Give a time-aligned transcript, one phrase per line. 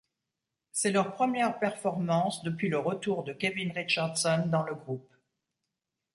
[0.71, 5.15] C'est leur première performance depuis le retour de Kevin Richardson dans le groupe.